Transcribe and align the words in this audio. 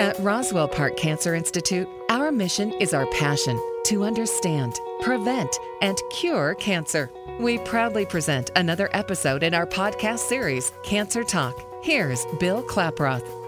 At 0.00 0.18
Roswell 0.20 0.66
Park 0.66 0.96
Cancer 0.96 1.34
Institute, 1.34 1.86
our 2.08 2.32
mission 2.32 2.72
is 2.80 2.94
our 2.94 3.04
passion 3.08 3.60
to 3.84 4.02
understand, 4.02 4.80
prevent, 5.02 5.54
and 5.82 6.00
cure 6.10 6.54
cancer. 6.54 7.10
We 7.38 7.58
proudly 7.58 8.06
present 8.06 8.50
another 8.56 8.88
episode 8.94 9.42
in 9.42 9.52
our 9.52 9.66
podcast 9.66 10.20
series, 10.20 10.72
Cancer 10.84 11.22
Talk. 11.22 11.84
Here's 11.84 12.24
Bill 12.38 12.62
Klaproth. 12.62 13.39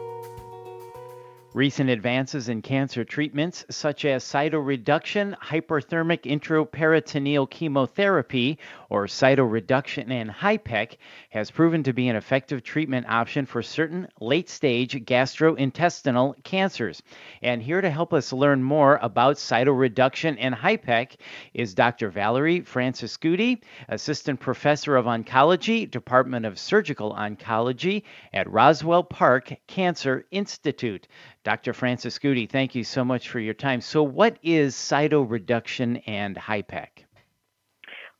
Recent 1.55 1.91
advances 1.91 2.49
in 2.49 2.63
cancer 2.63 3.05
treatments, 3.05 3.67
such 3.69 4.07
as 4.07 4.25
cytoreduction, 4.25 5.37
hyperthermic 5.37 6.23
intraperitoneal 6.23 7.51
chemotherapy, 7.51 8.59
or 8.89 9.07
cytoreduction 9.07 10.11
and 10.11 10.31
HIPEC, 10.31 10.97
has 11.29 11.51
proven 11.51 11.83
to 11.83 11.93
be 11.93 12.09
an 12.09 12.17
effective 12.17 12.63
treatment 12.63 13.07
option 13.07 13.45
for 13.45 13.61
certain 13.63 14.09
late 14.19 14.49
stage 14.49 14.95
gastrointestinal 15.05 16.43
cancers. 16.43 17.03
And 17.43 17.63
here 17.63 17.83
to 17.83 17.91
help 17.91 18.15
us 18.15 18.33
learn 18.33 18.63
more 18.63 18.99
about 19.03 19.37
cytoreduction 19.37 20.39
and 20.39 20.55
HIPEC 20.55 21.17
is 21.53 21.75
Dr. 21.75 22.09
Valerie 22.09 22.63
Francescutti, 22.63 23.61
Assistant 23.91 24.41
Professor 24.41 24.97
of 24.97 25.05
Oncology, 25.05 25.91
Department 25.91 26.47
of 26.47 26.59
Surgical 26.59 27.13
Oncology 27.13 28.05
at 28.33 28.51
Roswell 28.51 29.05
Park 29.05 29.53
Cancer 29.67 30.25
Institute. 30.31 31.09
Dr. 31.45 31.73
Francescutti, 31.73 32.49
thank 32.49 32.75
you 32.75 32.85
so 32.85 33.05
much 33.05 33.29
for 33.29 33.41
your 33.41 33.55
time. 33.55 33.81
So, 33.81 34.03
what 34.03 34.39
is 34.43 34.75
cytoreduction 34.75 36.03
and 36.07 36.37
HIPEC? 36.37 36.89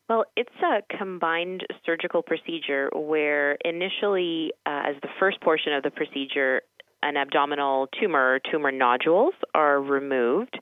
Well, 0.09 0.25
it's 0.37 0.51
a 0.63 0.83
combined 0.97 1.65
surgical 1.87 2.23
procedure 2.23 2.91
where 2.95 3.57
initially, 3.65 4.53
uh, 4.67 4.83
as 4.89 4.97
the 5.03 5.09
first 5.21 5.41
portion 5.41 5.73
of 5.73 5.85
the 5.85 5.91
procedure, 5.91 6.63
an 7.03 7.17
abdominal 7.17 7.89
tumor 8.01 8.35
or 8.35 8.41
tumor 8.51 8.73
nodules 8.73 9.35
are 9.55 9.81
removed. 9.81 10.59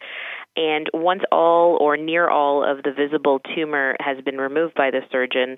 And 0.57 0.89
once 0.93 1.23
all 1.33 1.79
or 1.81 1.97
near 1.97 2.29
all 2.29 2.65
of 2.65 2.83
the 2.83 2.93
visible 2.93 3.41
tumor 3.55 3.97
has 4.01 4.23
been 4.25 4.39
removed 4.39 4.75
by 4.75 4.91
the 4.91 5.01
surgeon, 5.11 5.57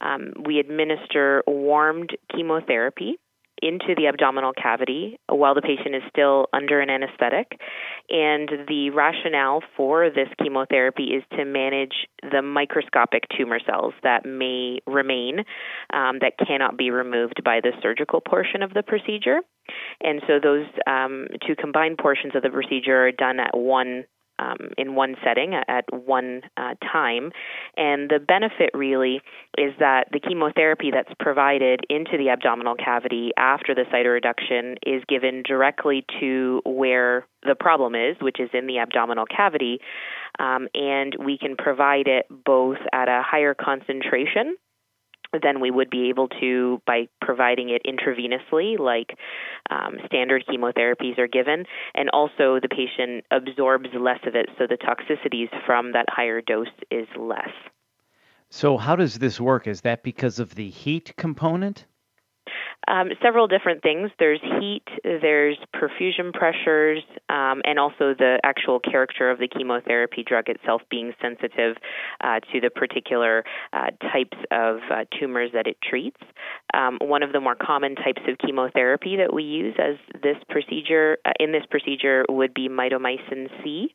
um, 0.00 0.32
we 0.44 0.58
administer 0.58 1.42
warmed 1.46 2.10
chemotherapy 2.34 3.18
into 3.62 3.94
the 3.96 4.06
abdominal 4.06 4.52
cavity 4.52 5.18
while 5.28 5.54
the 5.54 5.62
patient 5.62 5.94
is 5.94 6.02
still 6.08 6.46
under 6.52 6.80
an 6.80 6.90
anesthetic. 6.90 7.60
And 8.08 8.48
the 8.68 8.90
rationale 8.90 9.62
for 9.76 10.10
this 10.10 10.28
chemotherapy 10.42 11.14
is 11.14 11.22
to 11.36 11.44
manage 11.44 12.08
the 12.22 12.42
microscopic 12.42 13.24
tumor 13.36 13.58
cells 13.64 13.94
that 14.02 14.24
may 14.24 14.80
remain 14.86 15.40
um, 15.92 16.18
that 16.20 16.34
cannot 16.46 16.76
be 16.76 16.90
removed 16.90 17.42
by 17.44 17.60
the 17.62 17.72
surgical 17.82 18.20
portion 18.20 18.62
of 18.62 18.74
the 18.74 18.82
procedure. 18.82 19.40
And 20.00 20.22
so 20.26 20.40
those 20.42 20.66
um, 20.86 21.28
two 21.46 21.54
combined 21.56 21.98
portions 21.98 22.34
of 22.34 22.42
the 22.42 22.50
procedure 22.50 23.06
are 23.06 23.12
done 23.12 23.38
at 23.40 23.56
one 23.56 24.04
um, 24.40 24.70
in 24.78 24.94
one 24.94 25.16
setting 25.22 25.54
at 25.54 25.84
one 25.92 26.42
uh, 26.56 26.74
time. 26.92 27.30
And 27.76 28.10
the 28.10 28.18
benefit 28.18 28.70
really 28.74 29.20
is 29.58 29.72
that 29.78 30.08
the 30.12 30.20
chemotherapy 30.20 30.90
that's 30.92 31.12
provided 31.20 31.84
into 31.88 32.16
the 32.16 32.30
abdominal 32.30 32.74
cavity 32.74 33.32
after 33.36 33.74
the 33.74 33.84
cytoreduction 33.92 34.76
is 34.86 35.02
given 35.08 35.42
directly 35.46 36.04
to 36.20 36.62
where 36.64 37.26
the 37.46 37.54
problem 37.54 37.94
is, 37.94 38.16
which 38.20 38.40
is 38.40 38.50
in 38.52 38.66
the 38.66 38.78
abdominal 38.78 39.26
cavity. 39.26 39.80
Um, 40.38 40.68
and 40.74 41.16
we 41.22 41.38
can 41.38 41.56
provide 41.56 42.06
it 42.06 42.26
both 42.30 42.78
at 42.92 43.08
a 43.08 43.22
higher 43.22 43.54
concentration 43.54 44.56
than 45.42 45.60
we 45.60 45.70
would 45.70 45.90
be 45.90 46.08
able 46.08 46.28
to 46.40 46.80
by 46.86 47.08
providing 47.20 47.70
it 47.70 47.82
intravenously, 47.84 48.78
like 48.78 49.16
um, 49.70 49.98
standard 50.06 50.44
chemotherapies 50.48 51.18
are 51.18 51.28
given, 51.28 51.64
and 51.94 52.10
also 52.10 52.58
the 52.60 52.68
patient 52.68 53.24
absorbs 53.30 53.88
less 53.98 54.20
of 54.26 54.34
it, 54.34 54.48
so 54.58 54.66
the 54.66 54.76
toxicities 54.76 55.48
from 55.64 55.92
that 55.92 56.06
higher 56.08 56.40
dose 56.40 56.68
is 56.90 57.06
less. 57.18 57.50
So, 58.48 58.76
how 58.76 58.96
does 58.96 59.18
this 59.18 59.40
work? 59.40 59.68
Is 59.68 59.82
that 59.82 60.02
because 60.02 60.40
of 60.40 60.56
the 60.56 60.68
heat 60.68 61.14
component? 61.16 61.86
Um, 62.88 63.10
several 63.22 63.46
different 63.46 63.82
things. 63.82 64.10
There's 64.18 64.40
heat, 64.40 64.84
there's 65.04 65.58
perfusion 65.74 66.32
pressures, 66.32 67.02
um, 67.28 67.60
and 67.64 67.78
also 67.78 68.14
the 68.18 68.40
actual 68.42 68.80
character 68.80 69.30
of 69.30 69.38
the 69.38 69.48
chemotherapy 69.48 70.24
drug 70.26 70.48
itself 70.48 70.82
being 70.90 71.12
sensitive 71.20 71.76
uh, 72.22 72.40
to 72.52 72.60
the 72.60 72.70
particular 72.70 73.44
uh, 73.72 73.90
types 74.12 74.36
of 74.50 74.78
uh, 74.90 75.04
tumors 75.18 75.50
that 75.52 75.66
it 75.66 75.76
treats. 75.82 76.20
Um, 76.74 76.98
one 77.00 77.22
of 77.22 77.32
the 77.32 77.40
more 77.40 77.54
common 77.54 77.94
types 77.94 78.22
of 78.26 78.38
chemotherapy 78.38 79.16
that 79.16 79.32
we 79.32 79.42
use 79.42 79.74
as 79.78 79.96
this 80.22 80.36
procedure 80.48 81.18
uh, 81.24 81.32
in 81.38 81.52
this 81.52 81.64
procedure 81.70 82.24
would 82.28 82.54
be 82.54 82.68
mitomycin 82.68 83.48
C. 83.62 83.94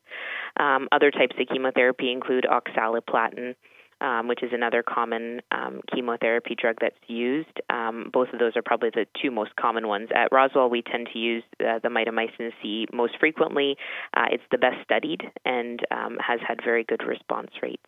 Um, 0.58 0.88
other 0.92 1.10
types 1.10 1.36
of 1.38 1.48
chemotherapy 1.48 2.12
include 2.12 2.46
oxaliplatin 2.50 3.54
um, 4.00 4.28
which 4.28 4.42
is 4.42 4.50
another 4.52 4.82
common 4.82 5.40
um, 5.50 5.80
chemotherapy 5.92 6.54
drug 6.60 6.76
that's 6.80 6.96
used. 7.06 7.60
Um, 7.70 8.10
both 8.12 8.28
of 8.32 8.38
those 8.38 8.56
are 8.56 8.62
probably 8.62 8.90
the 8.90 9.06
two 9.20 9.30
most 9.30 9.56
common 9.56 9.88
ones. 9.88 10.08
At 10.14 10.32
Roswell, 10.32 10.68
we 10.68 10.82
tend 10.82 11.08
to 11.12 11.18
use 11.18 11.44
uh, 11.60 11.78
the 11.82 11.88
mitomycin 11.88 12.52
C 12.62 12.86
most 12.92 13.14
frequently. 13.18 13.76
Uh, 14.16 14.26
it's 14.30 14.44
the 14.50 14.58
best 14.58 14.76
studied 14.84 15.22
and 15.44 15.80
um, 15.90 16.18
has 16.26 16.40
had 16.46 16.58
very 16.64 16.84
good 16.84 17.02
response 17.06 17.50
rates. 17.62 17.82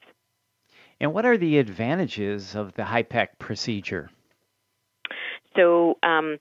And 1.00 1.12
what 1.12 1.24
are 1.24 1.36
the 1.36 1.58
advantages 1.58 2.56
of 2.56 2.74
the 2.74 2.82
HIPEC 2.82 3.28
procedure? 3.38 4.10
So, 5.56 5.96
um, 6.02 6.38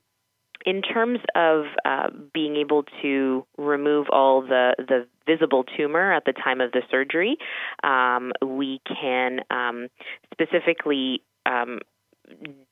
in 0.68 0.82
terms 0.82 1.18
of 1.34 1.64
uh, 1.86 2.10
being 2.34 2.56
able 2.56 2.84
to 3.00 3.46
remove 3.56 4.06
all 4.12 4.42
the, 4.42 4.74
the 4.76 5.06
visible 5.26 5.64
tumor 5.64 6.12
at 6.12 6.26
the 6.26 6.34
time 6.34 6.60
of 6.60 6.72
the 6.72 6.82
surgery, 6.90 7.38
um, 7.82 8.32
we 8.44 8.78
can 8.86 9.40
um, 9.50 9.88
specifically 10.30 11.22
um, 11.46 11.78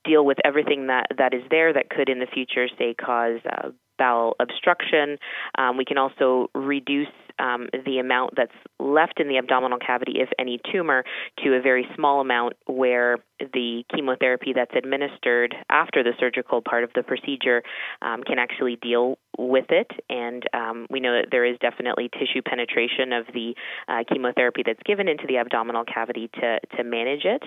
deal 0.04 0.26
with 0.26 0.36
everything 0.44 0.88
that, 0.88 1.06
that 1.16 1.32
is 1.32 1.40
there 1.48 1.72
that 1.72 1.88
could 1.88 2.10
in 2.10 2.18
the 2.18 2.26
future, 2.26 2.68
say, 2.78 2.92
cause 2.92 3.40
uh, 3.50 3.70
bowel 3.98 4.36
obstruction. 4.40 5.16
Um, 5.56 5.78
we 5.78 5.86
can 5.86 5.96
also 5.96 6.50
reduce 6.54 7.08
um, 7.38 7.68
the 7.86 7.98
amount 7.98 8.34
that's 8.36 8.52
left 8.78 9.20
in 9.20 9.28
the 9.28 9.38
abdominal 9.38 9.78
cavity, 9.78 10.16
if 10.20 10.28
any 10.38 10.60
tumor, 10.70 11.02
to 11.44 11.54
a 11.54 11.62
very 11.62 11.86
small 11.94 12.20
amount 12.20 12.54
where 12.66 13.18
the 13.38 13.84
chemotherapy 13.94 14.52
that's 14.54 14.74
administered 14.74 15.54
after 15.70 16.02
the 16.02 16.12
surgical 16.18 16.62
part 16.62 16.84
of 16.84 16.90
the 16.94 17.02
procedure 17.02 17.62
um, 18.02 18.22
can 18.22 18.38
actually 18.38 18.76
deal 18.76 19.18
with 19.38 19.66
it. 19.70 19.90
And 20.08 20.44
um, 20.54 20.86
we 20.90 21.00
know 21.00 21.12
that 21.12 21.28
there 21.30 21.44
is 21.44 21.58
definitely 21.60 22.08
tissue 22.08 22.42
penetration 22.42 23.12
of 23.12 23.26
the 23.32 23.54
uh, 23.88 24.04
chemotherapy 24.10 24.62
that's 24.64 24.82
given 24.84 25.08
into 25.08 25.24
the 25.26 25.36
abdominal 25.38 25.84
cavity 25.84 26.30
to, 26.40 26.58
to 26.76 26.84
manage 26.84 27.24
it. 27.24 27.42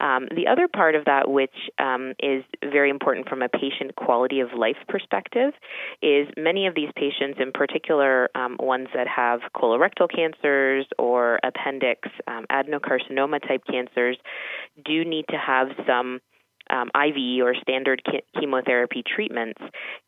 Um, 0.00 0.28
the 0.34 0.46
other 0.46 0.68
part 0.68 0.94
of 0.94 1.06
that, 1.06 1.30
which 1.30 1.54
um, 1.78 2.14
is 2.20 2.44
very 2.62 2.90
important 2.90 3.28
from 3.28 3.42
a 3.42 3.48
patient 3.48 3.96
quality 3.96 4.40
of 4.40 4.48
life 4.56 4.76
perspective, 4.88 5.52
is 6.02 6.28
many 6.36 6.66
of 6.66 6.74
these 6.74 6.90
patients, 6.94 7.38
in 7.40 7.52
particular 7.52 8.30
um, 8.34 8.56
ones 8.60 8.88
that 8.94 9.08
have 9.08 9.40
colorectal 9.56 10.08
cancers 10.08 10.86
or 10.98 11.40
appendix 11.42 12.08
um, 12.28 12.46
adenocarcinoma 12.50 13.40
type 13.46 13.62
cancers, 13.68 14.16
do 14.84 15.04
need 15.04 15.23
to 15.30 15.36
have 15.36 15.68
some 15.86 16.20
um, 16.70 16.90
IV 16.94 17.44
or 17.44 17.54
standard 17.60 18.02
chemotherapy 18.38 19.02
treatments. 19.06 19.60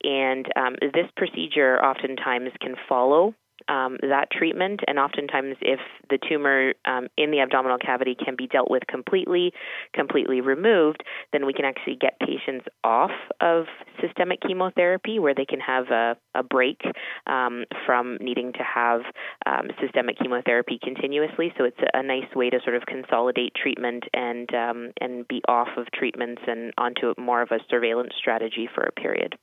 And 0.02 0.46
um, 0.56 0.76
this 0.80 1.06
procedure 1.16 1.82
oftentimes 1.82 2.50
can 2.60 2.76
follow 2.88 3.34
um, 3.68 3.98
that 4.02 4.30
treatment. 4.30 4.80
And 4.86 4.98
oftentimes, 4.98 5.56
if 5.60 5.80
the 6.10 6.18
tumor 6.28 6.74
um, 6.84 7.08
in 7.16 7.30
the 7.30 7.40
abdominal 7.40 7.78
cavity 7.78 8.14
can 8.14 8.36
be 8.36 8.46
dealt 8.46 8.70
with 8.70 8.82
completely, 8.88 9.52
completely 9.94 10.40
removed, 10.40 11.02
then 11.32 11.46
we 11.46 11.52
can 11.52 11.64
actually 11.64 11.96
get 11.96 12.18
patients 12.20 12.66
off 12.84 13.10
of 13.40 13.66
systemic 14.00 14.40
chemotherapy 14.40 15.18
where 15.18 15.34
they 15.34 15.44
can 15.44 15.60
have 15.60 15.86
a, 15.90 16.16
a 16.34 16.42
break 16.42 16.80
um, 17.26 17.64
from 17.84 18.18
needing 18.20 18.52
to 18.52 18.62
have 18.62 19.00
um, 19.46 19.68
systemic 19.80 20.18
chemotherapy 20.18 20.78
continuously. 20.82 21.52
So 21.58 21.64
it's 21.64 21.78
a, 21.80 21.98
a, 21.98 22.02
nice 22.06 22.32
way 22.36 22.50
to 22.50 22.60
sort 22.62 22.76
of 22.76 22.82
consolidate 22.86 23.52
treatment 23.60 24.04
and 24.14 24.48
um, 24.54 24.92
and 25.00 25.26
be 25.26 25.42
off 25.48 25.68
of 25.76 25.86
treatments 25.92 26.42
and 26.46 26.72
onto 26.78 27.14
more 27.18 27.42
of 27.42 27.50
a 27.50 27.58
surveillance 27.68 28.12
strategy 28.16 28.68
for 28.72 28.84
a 28.84 28.92
period. 28.92 29.36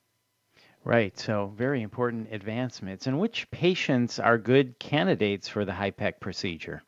Right. 0.84 1.18
So, 1.18 1.52
very 1.56 1.80
important 1.80 2.28
advancements. 2.30 3.06
And 3.06 3.18
which 3.18 3.50
patients 3.50 4.18
are 4.18 4.36
good 4.36 4.78
candidates 4.78 5.48
for 5.48 5.64
the 5.64 5.72
HIPEC 5.72 6.20
procedure? 6.20 6.82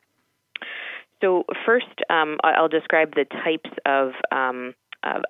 So, 1.21 1.45
first, 1.65 1.87
um, 2.09 2.37
I'll 2.43 2.67
describe 2.67 3.15
the 3.15 3.25
types 3.25 3.75
of. 3.85 4.11
Um, 4.31 4.73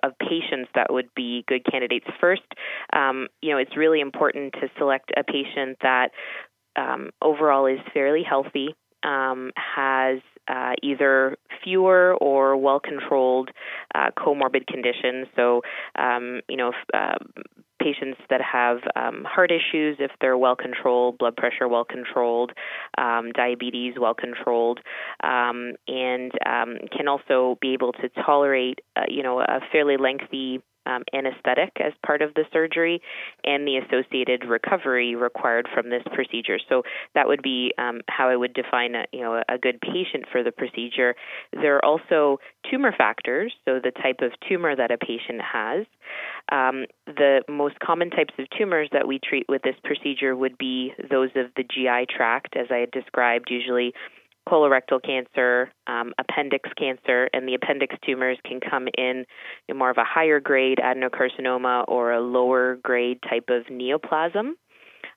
of, 0.02 0.12
patients 0.18 0.68
that 0.74 0.92
would 0.92 1.08
be 1.14 1.44
good 1.46 1.64
candidates. 1.64 2.06
First, 2.20 2.42
um, 2.92 3.28
you 3.40 3.52
know, 3.52 3.58
it's 3.58 3.76
really 3.76 4.00
important 4.00 4.52
to 4.54 4.68
select 4.76 5.12
a 5.16 5.22
patient 5.22 5.78
that 5.82 6.08
um, 6.74 7.10
overall 7.22 7.66
is 7.66 7.78
fairly 7.94 8.24
healthy, 8.28 8.74
um, 9.04 9.52
has 9.54 10.18
uh, 10.48 10.72
either 10.82 11.36
fewer 11.62 12.14
or 12.16 12.56
well 12.56 12.80
controlled 12.80 13.50
uh, 13.94 14.10
comorbid 14.16 14.66
conditions. 14.66 15.28
So, 15.36 15.62
um, 15.96 16.40
you 16.48 16.56
know, 16.56 16.72
uh, 16.92 17.18
patients 17.78 18.20
that 18.30 18.40
have 18.40 18.78
um, 18.96 19.24
heart 19.24 19.50
issues, 19.50 19.96
if 20.00 20.10
they're 20.20 20.38
well 20.38 20.56
controlled, 20.56 21.18
blood 21.18 21.36
pressure 21.36 21.68
well 21.68 21.84
controlled, 21.84 22.52
um, 22.96 23.32
diabetes 23.32 23.94
well 24.00 24.14
controlled, 24.14 24.80
um, 25.22 25.72
and 25.86 26.32
um, 26.46 26.76
can 26.96 27.08
also 27.08 27.58
be 27.60 27.72
able 27.72 27.92
to 27.92 28.08
tolerate, 28.24 28.80
uh, 28.96 29.02
you 29.08 29.22
know, 29.22 29.40
a 29.40 29.60
fairly 29.72 29.96
lengthy 29.96 30.60
um, 30.88 31.04
anesthetic 31.14 31.72
as 31.80 31.92
part 32.04 32.22
of 32.22 32.34
the 32.34 32.44
surgery 32.52 33.00
and 33.44 33.66
the 33.66 33.76
associated 33.76 34.44
recovery 34.48 35.14
required 35.14 35.68
from 35.72 35.90
this 35.90 36.02
procedure. 36.14 36.58
So 36.68 36.82
that 37.14 37.28
would 37.28 37.42
be 37.42 37.72
um, 37.78 38.00
how 38.08 38.28
I 38.28 38.36
would 38.36 38.54
define 38.54 38.94
a, 38.94 39.04
you 39.12 39.20
know 39.20 39.42
a 39.48 39.58
good 39.58 39.80
patient 39.80 40.24
for 40.32 40.42
the 40.42 40.52
procedure. 40.52 41.14
There 41.52 41.76
are 41.76 41.84
also 41.84 42.38
tumor 42.70 42.92
factors, 42.96 43.52
so 43.64 43.78
the 43.82 43.92
type 43.92 44.20
of 44.22 44.32
tumor 44.48 44.74
that 44.74 44.90
a 44.90 44.98
patient 44.98 45.40
has. 45.40 45.86
Um, 46.50 46.86
the 47.06 47.42
most 47.48 47.78
common 47.80 48.10
types 48.10 48.32
of 48.38 48.46
tumors 48.56 48.88
that 48.92 49.06
we 49.06 49.18
treat 49.22 49.46
with 49.48 49.62
this 49.62 49.76
procedure 49.84 50.34
would 50.34 50.56
be 50.56 50.92
those 51.10 51.30
of 51.36 51.46
the 51.56 51.64
GI 51.64 52.06
tract, 52.14 52.56
as 52.56 52.68
I 52.70 52.78
had 52.78 52.90
described, 52.90 53.48
usually 53.50 53.92
colorectal 54.48 55.02
cancer, 55.02 55.70
um, 55.86 56.12
appendix 56.18 56.68
cancer, 56.78 57.28
and 57.32 57.46
the 57.46 57.54
appendix 57.54 57.94
tumors 58.04 58.38
can 58.44 58.60
come 58.60 58.88
in, 58.96 59.24
in 59.68 59.76
more 59.76 59.90
of 59.90 59.98
a 59.98 60.04
higher 60.04 60.40
grade 60.40 60.78
adenocarcinoma 60.78 61.84
or 61.88 62.12
a 62.12 62.20
lower 62.20 62.76
grade 62.82 63.18
type 63.28 63.48
of 63.48 63.64
neoplasm. 63.66 64.52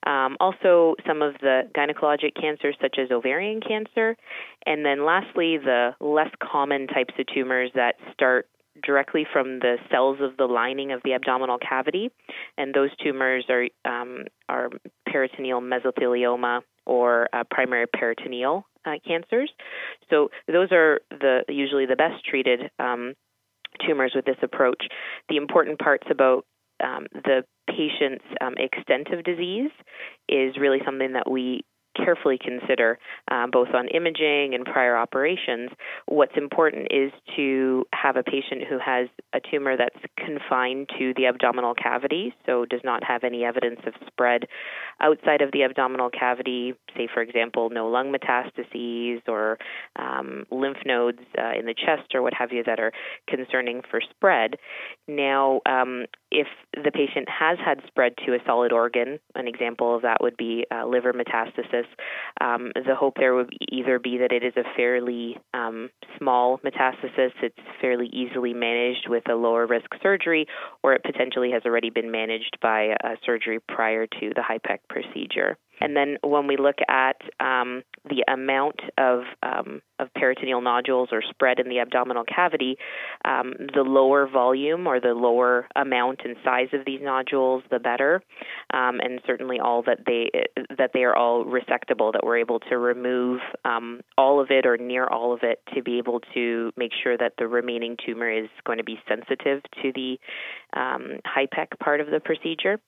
Um, 0.05 0.35
also, 0.39 0.95
some 1.07 1.21
of 1.21 1.35
the 1.41 1.69
gynecologic 1.77 2.33
cancers, 2.39 2.75
such 2.81 2.97
as 2.97 3.11
ovarian 3.11 3.61
cancer. 3.61 4.17
And 4.65 4.83
then, 4.83 5.05
lastly, 5.05 5.57
the 5.57 5.91
less 5.99 6.31
common 6.41 6.87
types 6.87 7.13
of 7.19 7.25
tumors 7.33 7.69
that 7.75 7.95
start 8.13 8.47
directly 8.83 9.27
from 9.31 9.59
the 9.59 9.75
cells 9.91 10.17
of 10.21 10.37
the 10.37 10.45
lining 10.45 10.91
of 10.91 11.01
the 11.03 11.13
abdominal 11.13 11.57
cavity, 11.57 12.09
and 12.57 12.73
those 12.73 12.89
tumors 13.03 13.45
are 13.49 13.67
um, 13.85 14.25
are 14.49 14.69
peritoneal 15.05 15.61
mesothelioma 15.61 16.61
or 16.85 17.29
uh, 17.33 17.43
primary 17.51 17.85
peritoneal 17.85 18.65
uh, 18.85 18.95
cancers. 19.05 19.51
So 20.09 20.29
those 20.47 20.71
are 20.71 21.01
the 21.09 21.43
usually 21.47 21.85
the 21.85 21.95
best 21.95 22.25
treated 22.25 22.71
um, 22.79 23.13
tumors 23.85 24.13
with 24.15 24.25
this 24.25 24.37
approach. 24.41 24.83
The 25.29 25.37
important 25.37 25.79
parts 25.79 26.07
about 26.09 26.45
um, 26.83 27.07
the 27.13 27.43
patient's 27.67 28.25
um, 28.41 28.55
extent 28.57 29.07
of 29.13 29.23
disease 29.23 29.71
is 30.27 30.57
really 30.57 30.79
something 30.85 31.13
that 31.13 31.29
we 31.29 31.63
carefully 31.95 32.37
consider, 32.37 32.99
uh, 33.29 33.47
both 33.51 33.69
on 33.73 33.87
imaging 33.89 34.53
and 34.53 34.65
prior 34.65 34.97
operations. 34.97 35.69
What's 36.05 36.35
important 36.37 36.87
is 36.91 37.11
to 37.35 37.85
have 37.93 38.15
a 38.15 38.23
patient 38.23 38.63
who 38.69 38.79
has 38.79 39.07
a 39.33 39.39
tumor 39.39 39.75
that's 39.77 39.99
confined 40.17 40.89
to 40.97 41.13
the 41.15 41.25
abdominal 41.25 41.73
cavity, 41.73 42.33
so 42.45 42.65
does 42.65 42.81
not 42.83 43.03
have 43.03 43.23
any 43.23 43.43
evidence 43.43 43.79
of 43.85 43.93
spread 44.07 44.45
outside 44.99 45.41
of 45.41 45.51
the 45.51 45.63
abdominal 45.63 46.09
cavity, 46.09 46.73
say, 46.95 47.07
for 47.13 47.21
example, 47.21 47.69
no 47.69 47.87
lung 47.87 48.13
metastases 48.13 49.21
or 49.27 49.57
um, 49.97 50.45
lymph 50.51 50.77
nodes 50.85 51.19
uh, 51.37 51.51
in 51.57 51.65
the 51.65 51.73
chest 51.73 52.13
or 52.13 52.21
what 52.21 52.33
have 52.33 52.51
you 52.51 52.63
that 52.63 52.79
are 52.79 52.91
concerning 53.27 53.81
for 53.89 53.99
spread. 54.01 54.55
Now, 55.07 55.61
um, 55.65 56.05
if 56.31 56.47
the 56.73 56.91
patient 56.91 57.27
has 57.27 57.57
had 57.63 57.81
spread 57.87 58.13
to 58.25 58.33
a 58.33 58.37
solid 58.45 58.71
organ, 58.71 59.19
an 59.35 59.47
example 59.47 59.95
of 59.95 60.03
that 60.03 60.17
would 60.21 60.37
be 60.37 60.65
uh, 60.71 60.85
liver 60.85 61.13
metastasis. 61.13 61.80
Um, 62.39 62.71
the 62.75 62.95
hope 62.95 63.15
there 63.17 63.35
would 63.35 63.53
either 63.69 63.99
be 63.99 64.17
that 64.17 64.31
it 64.31 64.43
is 64.43 64.53
a 64.57 64.63
fairly 64.75 65.37
um, 65.53 65.89
small 66.17 66.59
metastasis, 66.59 67.31
it's 67.41 67.57
fairly 67.79 68.07
easily 68.07 68.53
managed 68.53 69.07
with 69.07 69.29
a 69.29 69.35
lower 69.35 69.67
risk 69.67 69.87
surgery, 70.01 70.47
or 70.83 70.93
it 70.93 71.03
potentially 71.03 71.51
has 71.51 71.63
already 71.65 71.89
been 71.89 72.11
managed 72.11 72.57
by 72.61 72.95
a 73.03 73.15
surgery 73.25 73.59
prior 73.67 74.07
to 74.07 74.31
the 74.35 74.41
HIPEC 74.41 74.79
procedure. 74.89 75.57
And 75.81 75.95
then 75.95 76.17
when 76.23 76.47
we 76.47 76.57
look 76.57 76.77
at 76.87 77.21
um, 77.39 77.83
the 78.09 78.23
amount 78.31 78.79
of 78.97 79.23
um, 79.43 79.81
of 79.99 80.13
peritoneal 80.15 80.61
nodules 80.61 81.09
or 81.11 81.21
spread 81.29 81.59
in 81.59 81.69
the 81.69 81.79
abdominal 81.79 82.23
cavity, 82.23 82.77
um, 83.23 83.53
the 83.73 83.83
lower 83.83 84.27
volume 84.27 84.87
or 84.87 84.99
the 84.99 85.13
lower 85.13 85.67
amount 85.75 86.21
and 86.23 86.35
size 86.43 86.69
of 86.73 86.85
these 86.85 86.99
nodules, 87.01 87.63
the 87.69 87.79
better. 87.79 88.23
Um, 88.73 88.99
and 88.99 89.21
certainly 89.27 89.59
all 89.59 89.83
that 89.83 89.99
they 90.05 90.31
that 90.77 90.91
they 90.93 91.03
are 91.03 91.15
all 91.15 91.45
resectable, 91.45 92.13
that 92.13 92.21
we're 92.23 92.39
able 92.39 92.59
to 92.61 92.77
remove 92.77 93.41
um, 93.65 94.01
all 94.17 94.39
of 94.39 94.49
it 94.49 94.65
or 94.65 94.77
near 94.77 95.05
all 95.07 95.33
of 95.33 95.41
it 95.43 95.61
to 95.75 95.83
be 95.83 95.97
able 95.97 96.21
to 96.33 96.71
make 96.77 96.91
sure 97.03 97.17
that 97.17 97.33
the 97.37 97.47
remaining 97.47 97.95
tumor 98.03 98.29
is 98.31 98.49
going 98.65 98.77
to 98.77 98.83
be 98.83 98.99
sensitive 99.07 99.61
to 99.81 99.91
the 99.93 100.17
um, 100.73 101.19
HIPEC 101.25 101.79
part 101.79 102.01
of 102.01 102.07
the 102.07 102.19
procedure. 102.19 102.79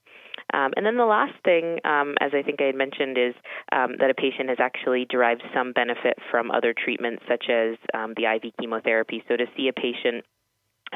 Um, 0.53 0.71
and 0.77 0.85
then 0.85 0.97
the 0.97 1.05
last 1.05 1.33
thing, 1.43 1.79
um, 1.83 2.15
as 2.21 2.31
I 2.33 2.43
think 2.43 2.61
I 2.61 2.65
had 2.65 2.75
mentioned, 2.75 3.17
is 3.17 3.33
um, 3.71 3.95
that 3.99 4.09
a 4.09 4.13
patient 4.13 4.49
has 4.49 4.59
actually 4.61 5.05
derived 5.09 5.41
some 5.53 5.73
benefit 5.73 6.17
from 6.29 6.51
other 6.51 6.73
treatments, 6.73 7.23
such 7.27 7.45
as 7.49 7.75
um, 7.93 8.13
the 8.15 8.25
IV 8.25 8.53
chemotherapy. 8.61 9.23
So 9.27 9.35
to 9.35 9.45
see 9.57 9.67
a 9.67 9.73
patient 9.73 10.23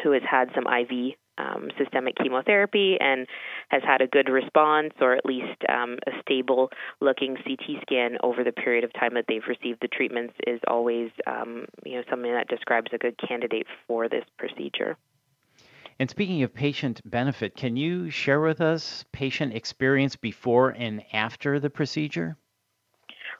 who 0.04 0.12
has 0.12 0.21
had 0.30 0.50
some 0.54 0.65
IV 0.68 1.15
um, 1.38 1.69
systemic 1.77 2.15
chemotherapy 2.15 2.98
and 3.00 3.27
has 3.69 3.81
had 3.86 4.01
a 4.01 4.07
good 4.07 4.30
response 4.30 4.94
or 5.01 5.13
at 5.13 5.25
least 5.25 5.62
um, 5.69 5.98
a 6.07 6.12
stable 6.21 6.69
looking 7.00 7.36
CT 7.36 7.81
scan 7.81 8.18
over 8.24 8.44
the 8.44 8.51
period 8.51 8.83
of 8.83 8.94
time 8.94 9.13
that 9.13 9.25
they've 9.27 9.48
received 9.48 9.80
the 9.81 9.88
treatments 9.88 10.33
is 10.45 10.60
always 10.68 11.12
um, 11.27 11.65
you 11.86 11.95
know 11.95 12.03
something 12.10 12.31
that 12.31 12.48
describes 12.48 12.88
a 12.94 12.98
good 12.98 13.15
candidate 13.27 13.68
for 13.88 14.10
this 14.10 14.24
procedure. 14.38 14.98
And 15.99 16.09
speaking 16.09 16.44
of 16.44 16.53
patient 16.53 17.01
benefit, 17.05 17.55
can 17.55 17.75
you 17.75 18.09
share 18.09 18.39
with 18.39 18.61
us 18.61 19.03
patient 19.11 19.53
experience 19.53 20.15
before 20.15 20.69
and 20.69 21.03
after 21.11 21.59
the 21.59 21.69
procedure? 21.69 22.38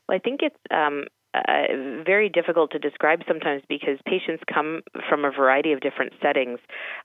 Well, 0.08 0.18
I 0.18 0.20
think 0.20 0.40
it's 0.42 0.56
um, 0.72 1.06
uh, 1.34 2.04
very 2.06 2.30
difficult 2.30 2.72
to 2.72 2.80
describe 2.80 3.22
sometimes 3.28 3.62
because 3.68 4.00
patients 4.06 4.44
come 4.52 4.82
from 5.10 5.26
a 5.26 5.32
variety 5.32 5.72
of 5.74 5.82
different 5.82 6.14
settings. 6.22 6.60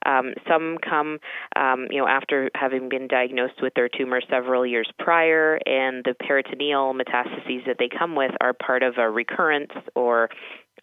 Um, 0.05 0.33
some 0.47 0.77
come, 0.77 1.19
um, 1.55 1.87
you 1.91 1.99
know, 1.99 2.07
after 2.07 2.49
having 2.55 2.89
been 2.89 3.07
diagnosed 3.07 3.61
with 3.61 3.73
their 3.75 3.89
tumor 3.89 4.21
several 4.29 4.65
years 4.65 4.89
prior, 4.97 5.59
and 5.65 6.03
the 6.03 6.15
peritoneal 6.15 6.93
metastases 6.93 7.65
that 7.67 7.75
they 7.77 7.89
come 7.89 8.15
with 8.15 8.31
are 8.41 8.53
part 8.53 8.81
of 8.81 8.97
a 8.97 9.09
recurrence 9.09 9.71
or 9.95 10.29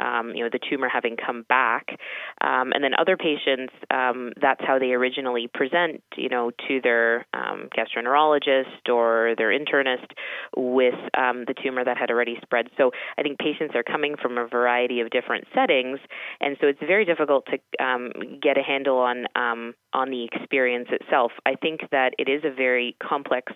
um, 0.00 0.32
you 0.34 0.42
know, 0.42 0.50
the 0.50 0.58
tumor 0.58 0.88
having 0.88 1.16
come 1.16 1.44
back. 1.48 1.98
Um, 2.40 2.72
and 2.72 2.82
then 2.82 2.92
other 2.98 3.16
patients, 3.16 3.72
um, 3.90 4.32
that's 4.40 4.60
how 4.66 4.78
they 4.78 4.92
originally 4.92 5.48
present, 5.52 6.02
you 6.16 6.28
know, 6.28 6.50
to 6.68 6.80
their 6.82 7.26
um, 7.34 7.68
gastroenterologist 7.76 8.88
or 8.88 9.34
their 9.36 9.50
internist 9.50 10.06
with 10.56 10.94
um, 11.16 11.44
the 11.46 11.54
tumor 11.62 11.84
that 11.84 11.96
had 11.96 12.10
already 12.10 12.38
spread. 12.42 12.68
So 12.76 12.92
I 13.18 13.22
think 13.22 13.38
patients 13.38 13.74
are 13.74 13.82
coming 13.82 14.16
from 14.20 14.38
a 14.38 14.46
variety 14.46 15.00
of 15.00 15.10
different 15.10 15.44
settings, 15.54 15.98
and 16.40 16.56
so 16.60 16.66
it's 16.66 16.80
very 16.80 17.04
difficult 17.04 17.46
to 17.46 17.84
um, 17.84 18.10
get 18.40 18.56
a 18.56 18.62
handle 18.62 18.98
on 18.98 19.26
on 19.92 20.10
the 20.10 20.24
experience 20.24 20.88
itself. 20.92 21.32
I 21.44 21.56
think 21.56 21.80
that 21.90 22.12
it 22.16 22.28
is 22.28 22.42
a 22.44 22.54
very 22.54 22.96
complex 23.02 23.52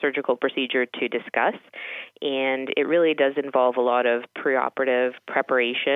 surgical 0.00 0.36
procedure 0.36 0.84
to 0.86 1.08
discuss, 1.08 1.54
and 2.20 2.68
it 2.76 2.86
really 2.86 3.14
does 3.14 3.32
involve 3.42 3.76
a 3.76 3.80
lot 3.80 4.06
of 4.06 4.24
preoperative 4.36 5.12
preparation 5.26 5.87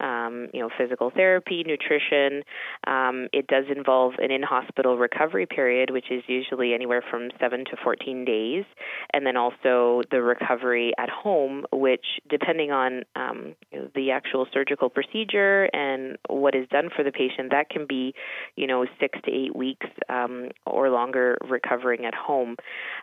um, 0.00 0.48
you 0.52 0.60
know, 0.60 0.70
physical 0.76 1.10
therapy, 1.10 1.64
nutrition. 1.64 2.42
Um, 2.86 3.28
it 3.32 3.46
does 3.46 3.64
involve 3.74 4.14
an 4.18 4.30
in-hospital 4.30 4.98
recovery 4.98 5.46
period, 5.46 5.90
which 5.90 6.10
is 6.10 6.22
usually 6.26 6.74
anywhere 6.74 7.02
from 7.08 7.30
seven 7.40 7.64
to 7.66 7.76
14 7.82 8.24
days, 8.24 8.64
and 9.12 9.24
then 9.26 9.36
also 9.36 10.02
the 10.10 10.20
recovery 10.22 10.92
at 10.98 11.08
home, 11.08 11.64
which, 11.72 12.04
depending 12.28 12.72
on 12.72 13.02
um, 13.14 13.54
the 13.94 14.10
actual 14.10 14.46
surgical 14.52 14.88
procedure 14.88 15.64
and 15.72 16.18
what 16.28 16.54
is 16.54 16.68
done 16.68 16.90
for 16.94 17.04
the 17.04 17.12
patient, 17.12 17.50
that 17.50 17.70
can 17.70 17.86
be, 17.86 18.14
you 18.56 18.66
know, 18.66 18.84
six 19.00 19.18
to 19.24 19.30
eight 19.30 19.54
weeks 19.54 19.86
um, 20.08 20.48
or 20.66 20.90
longer 20.90 21.38
recovering 21.48 22.04
at 22.04 22.14
home. 22.14 22.56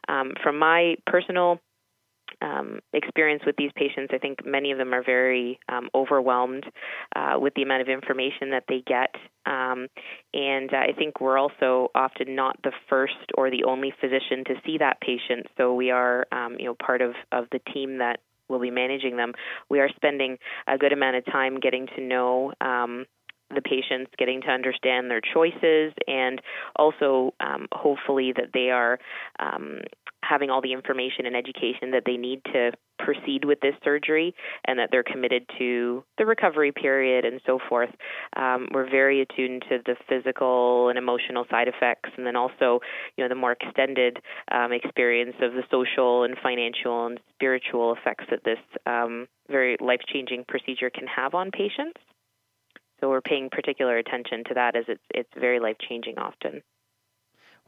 Um, 0.10 0.34
from 0.44 0.60
my 0.60 0.96
personal 1.08 1.60
um, 2.42 2.80
experience 2.94 3.44
with 3.46 3.56
these 3.58 3.72
patients, 3.76 4.12
I 4.14 4.18
think 4.18 4.46
many 4.46 4.72
of 4.72 4.78
them 4.78 4.94
are 4.94 5.04
very 5.04 5.60
um, 5.70 5.90
overwhelmed 5.94 6.66
uh, 7.16 7.38
with 7.40 7.54
the 7.56 7.64
amount 7.64 7.82
of 7.82 7.90
information 7.90 8.52
that 8.52 8.64
they 8.68 8.84
get. 8.86 9.16
Um, 9.46 9.88
and 10.34 10.74
uh, 10.74 10.78
I 10.78 10.94
think 10.98 11.20
we're 11.20 11.38
also 11.38 11.90
often 11.96 12.36
not 12.36 12.58
the 12.64 12.72
first 12.90 13.14
or 13.36 13.50
the 13.50 13.64
only 13.66 13.94
physician 14.00 14.44
to 14.46 14.56
see 14.66 14.78
that 14.78 15.02
patient. 15.02 15.48
So 15.58 15.74
we 15.74 15.92
are, 15.92 16.26
um, 16.32 16.58
you 16.60 16.66
know, 16.66 16.76
part 16.76 17.02
of, 17.02 17.14
of 17.32 17.46
the 17.52 17.60
team 17.74 17.98
that 17.98 18.20
will 18.52 18.60
be 18.60 18.70
managing 18.70 19.18
them. 19.18 19.34
We 19.70 19.80
are 19.80 19.90
spending 19.96 20.38
a 20.68 20.78
good 20.78 20.94
amount 20.94 21.16
of 21.16 21.26
time 21.26 21.60
getting 21.60 21.88
to 21.96 22.02
know 22.02 22.54
um, 22.62 23.06
the 23.54 23.62
patients, 23.62 24.12
getting 24.18 24.42
to 24.42 24.50
understand 24.50 25.10
their 25.10 25.22
choices, 25.22 25.94
and 26.08 26.42
also 26.76 27.34
um, 27.40 27.68
hopefully 27.72 28.34
that 28.36 28.52
they 28.54 28.70
are 28.70 29.00
um, 29.40 29.80
having 30.24 30.50
all 30.50 30.62
the 30.62 30.74
information 30.74 31.26
and 31.26 31.36
education 31.36 31.92
that 31.92 32.04
they 32.06 32.18
need 32.18 32.44
to 32.46 32.72
proceed 33.00 33.44
with 33.44 33.60
this 33.62 33.74
surgery 33.84 34.36
and 34.66 34.78
that 34.78 34.90
they're 34.92 35.04
committed 35.04 35.44
to 35.58 36.04
the 36.18 36.26
recovery 36.26 36.72
period 36.72 37.26
and 37.26 37.42
so 37.46 37.60
forth. 37.68 37.90
Um, 38.36 38.68
we're 38.72 38.90
very 38.90 39.22
attuned 39.22 39.66
to 39.70 39.80
the 39.86 39.96
physical 40.08 40.90
and 40.90 40.98
emotional 40.98 41.46
side 41.50 41.68
effects, 41.68 42.12
and 42.18 42.26
then 42.26 42.36
also, 42.36 42.80
you 43.18 43.24
know, 43.24 43.30
the 43.30 43.36
more 43.36 43.54
extended 43.54 44.20
um, 44.52 44.72
experience 44.72 45.36
of 45.42 45.54
the 45.54 45.64
social 45.72 46.24
and 46.24 46.36
financial 46.42 47.08
and 47.08 47.20
spiritual 47.34 47.96
effects 47.96 48.26
that 48.30 48.44
this 48.44 48.60
um, 48.86 49.28
very 49.50 49.78
life-changing 49.82 50.46
procedure 50.48 50.90
can 50.90 51.08
have 51.08 51.34
on 51.34 51.50
patients. 51.52 52.00
So 53.02 53.10
we're 53.10 53.22
paying 53.22 53.50
particular 53.50 53.98
attention 53.98 54.44
to 54.48 54.54
that 54.54 54.76
as 54.76 54.86
it's 54.88 55.04
it's 55.10 55.30
very 55.38 55.60
life-changing 55.60 56.18
often. 56.18 56.62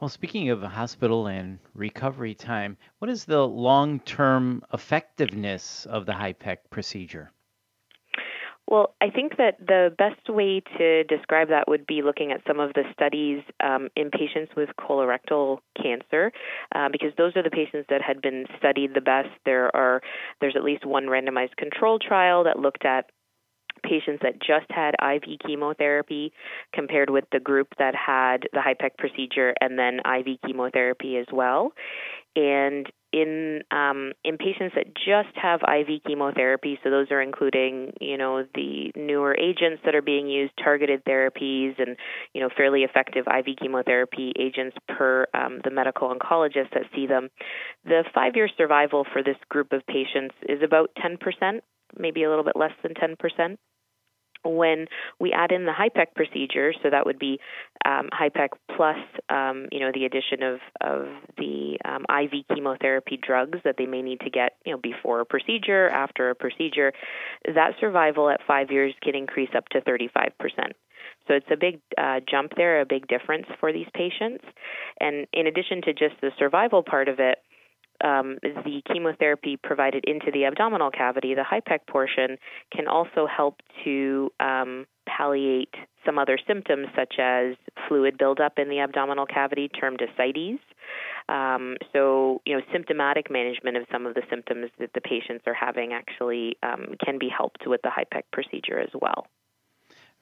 Well, 0.00 0.08
speaking 0.08 0.50
of 0.50 0.62
hospital 0.62 1.26
and 1.26 1.58
recovery 1.74 2.34
time, 2.34 2.76
what 2.98 3.10
is 3.10 3.24
the 3.24 3.46
long 3.46 4.00
term 4.00 4.62
effectiveness 4.72 5.86
of 5.86 6.06
the 6.06 6.12
HIPEC 6.12 6.58
procedure? 6.70 7.32
Well, 8.66 8.94
I 9.00 9.10
think 9.10 9.36
that 9.36 9.58
the 9.60 9.94
best 9.96 10.28
way 10.28 10.62
to 10.78 11.04
describe 11.04 11.48
that 11.48 11.68
would 11.68 11.86
be 11.86 12.00
looking 12.02 12.32
at 12.32 12.40
some 12.46 12.60
of 12.60 12.72
the 12.72 12.84
studies 12.92 13.42
um, 13.62 13.88
in 13.94 14.10
patients 14.10 14.52
with 14.56 14.70
colorectal 14.80 15.58
cancer, 15.80 16.32
uh, 16.74 16.88
because 16.90 17.12
those 17.18 17.36
are 17.36 17.42
the 17.42 17.50
patients 17.50 17.86
that 17.90 18.00
had 18.00 18.22
been 18.22 18.46
studied 18.58 18.94
the 18.94 19.02
best. 19.02 19.28
There 19.44 19.74
are 19.76 20.00
there's 20.40 20.56
at 20.56 20.64
least 20.64 20.86
one 20.86 21.04
randomized 21.06 21.56
control 21.56 21.98
trial 21.98 22.44
that 22.44 22.58
looked 22.58 22.86
at 22.86 23.10
patients 23.82 24.20
that 24.22 24.40
just 24.40 24.70
had 24.70 24.94
IV 25.02 25.38
chemotherapy 25.46 26.32
compared 26.72 27.10
with 27.10 27.24
the 27.32 27.40
group 27.40 27.68
that 27.78 27.94
had 27.94 28.48
the 28.52 28.60
HIPEC 28.60 28.96
procedure 28.98 29.54
and 29.60 29.78
then 29.78 30.00
IV 30.00 30.38
chemotherapy 30.46 31.16
as 31.16 31.26
well. 31.32 31.72
And 32.36 32.90
in 33.14 33.62
um, 33.70 34.12
in 34.24 34.36
patients 34.38 34.74
that 34.74 34.86
just 34.96 35.36
have 35.40 35.60
IV 35.62 36.02
chemotherapy, 36.04 36.80
so 36.82 36.90
those 36.90 37.12
are 37.12 37.22
including 37.22 37.92
you 38.00 38.18
know 38.18 38.44
the 38.54 38.90
newer 38.96 39.36
agents 39.38 39.82
that 39.84 39.94
are 39.94 40.02
being 40.02 40.28
used, 40.28 40.52
targeted 40.62 41.04
therapies, 41.04 41.78
and 41.78 41.96
you 42.32 42.40
know 42.40 42.48
fairly 42.56 42.82
effective 42.82 43.26
IV 43.28 43.56
chemotherapy 43.60 44.32
agents 44.36 44.76
per 44.88 45.28
um, 45.32 45.60
the 45.62 45.70
medical 45.70 46.12
oncologists 46.12 46.72
that 46.74 46.82
see 46.92 47.06
them. 47.06 47.28
The 47.84 48.02
five-year 48.12 48.48
survival 48.56 49.06
for 49.12 49.22
this 49.22 49.36
group 49.48 49.72
of 49.72 49.86
patients 49.86 50.34
is 50.48 50.60
about 50.64 50.90
10%, 50.98 51.60
maybe 51.98 52.24
a 52.24 52.28
little 52.28 52.44
bit 52.44 52.56
less 52.56 52.72
than 52.82 52.94
10% 52.94 53.56
when 54.44 54.86
we 55.18 55.32
add 55.32 55.52
in 55.52 55.64
the 55.64 55.72
HIPEC 55.72 56.14
procedure, 56.14 56.72
so 56.82 56.90
that 56.90 57.06
would 57.06 57.18
be 57.18 57.40
um, 57.84 58.08
HIPEC 58.12 58.48
plus, 58.76 58.98
um, 59.30 59.66
you 59.72 59.80
know, 59.80 59.90
the 59.92 60.04
addition 60.04 60.42
of 60.42 60.60
of 60.80 61.06
the 61.38 61.78
um, 61.84 62.04
IV 62.10 62.46
chemotherapy 62.54 63.18
drugs 63.20 63.58
that 63.64 63.76
they 63.78 63.86
may 63.86 64.02
need 64.02 64.20
to 64.20 64.30
get, 64.30 64.52
you 64.64 64.72
know, 64.72 64.80
before 64.82 65.20
a 65.20 65.24
procedure, 65.24 65.88
after 65.88 66.30
a 66.30 66.34
procedure, 66.34 66.92
that 67.46 67.72
survival 67.80 68.28
at 68.28 68.40
five 68.46 68.70
years 68.70 68.94
can 69.02 69.14
increase 69.14 69.50
up 69.56 69.68
to 69.70 69.80
35 69.80 70.32
percent. 70.38 70.72
So 71.26 71.34
it's 71.34 71.46
a 71.50 71.56
big 71.56 71.80
uh, 71.96 72.20
jump 72.28 72.52
there, 72.56 72.80
a 72.80 72.86
big 72.86 73.08
difference 73.08 73.46
for 73.58 73.72
these 73.72 73.86
patients. 73.94 74.44
And 75.00 75.26
in 75.32 75.46
addition 75.46 75.80
to 75.82 75.94
just 75.94 76.20
the 76.20 76.30
survival 76.38 76.82
part 76.82 77.08
of 77.08 77.18
it, 77.18 77.38
um, 78.04 78.38
the 78.42 78.82
chemotherapy 78.92 79.56
provided 79.56 80.04
into 80.06 80.30
the 80.32 80.44
abdominal 80.44 80.90
cavity, 80.90 81.34
the 81.34 81.42
HIPEC 81.42 81.86
portion, 81.88 82.36
can 82.74 82.86
also 82.86 83.26
help 83.26 83.60
to 83.84 84.30
um, 84.40 84.86
palliate 85.06 85.74
some 86.04 86.18
other 86.18 86.38
symptoms 86.46 86.88
such 86.94 87.14
as 87.18 87.56
fluid 87.88 88.18
buildup 88.18 88.58
in 88.58 88.68
the 88.68 88.80
abdominal 88.80 89.26
cavity, 89.26 89.68
termed 89.68 90.00
ascites. 90.00 90.60
Um, 91.28 91.76
so, 91.92 92.42
you 92.44 92.54
know, 92.54 92.62
symptomatic 92.72 93.30
management 93.30 93.78
of 93.78 93.84
some 93.90 94.06
of 94.06 94.14
the 94.14 94.22
symptoms 94.28 94.70
that 94.78 94.90
the 94.94 95.00
patients 95.00 95.44
are 95.46 95.54
having 95.54 95.94
actually 95.94 96.56
um, 96.62 96.96
can 97.02 97.18
be 97.18 97.30
helped 97.34 97.66
with 97.66 97.80
the 97.82 97.88
HIPEC 97.90 98.24
procedure 98.32 98.78
as 98.78 98.90
well. 99.00 99.26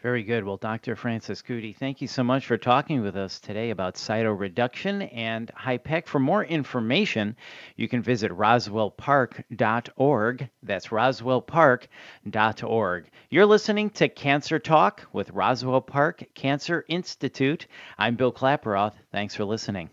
Very 0.02 0.23
good. 0.25 0.44
Well, 0.44 0.56
Dr. 0.56 0.97
Francescutti, 0.97 1.76
thank 1.76 2.00
you 2.00 2.09
so 2.09 2.25
much 2.25 2.47
for 2.47 2.59
talking 2.59 3.02
with 3.02 3.16
us 3.16 3.38
today 3.38 3.71
about 3.71 3.94
cytoreduction 3.94 5.09
and 5.14 5.52
HIPEC. 5.56 6.09
For 6.09 6.18
more 6.18 6.44
information, 6.44 7.37
you 7.76 7.87
can 7.87 8.02
visit 8.02 8.32
roswellpark.org. 8.32 10.50
That's 10.64 10.88
roswellpark.org. 10.88 13.11
You're 13.30 13.47
listening 13.47 13.90
to 13.90 14.09
Cancer 14.09 14.59
Talk 14.59 15.06
with 15.12 15.30
Roswell 15.30 15.80
Park 15.80 16.25
Cancer 16.35 16.85
Institute. 16.88 17.68
I'm 17.97 18.16
Bill 18.16 18.32
Klaproth. 18.32 18.94
Thanks 19.12 19.37
for 19.37 19.44
listening. 19.44 19.88